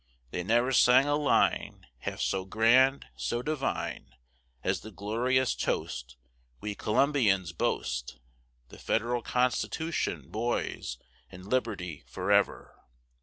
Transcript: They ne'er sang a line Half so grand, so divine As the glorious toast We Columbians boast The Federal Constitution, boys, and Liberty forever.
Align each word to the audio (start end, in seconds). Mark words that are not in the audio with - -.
They 0.31 0.41
ne'er 0.43 0.71
sang 0.71 1.05
a 1.05 1.13
line 1.15 1.85
Half 1.99 2.21
so 2.21 2.43
grand, 2.43 3.05
so 3.15 3.43
divine 3.43 4.15
As 4.63 4.79
the 4.81 4.89
glorious 4.89 5.53
toast 5.53 6.17
We 6.59 6.73
Columbians 6.73 7.55
boast 7.55 8.17
The 8.69 8.79
Federal 8.79 9.21
Constitution, 9.21 10.27
boys, 10.31 10.97
and 11.29 11.45
Liberty 11.45 12.03
forever. 12.07 12.73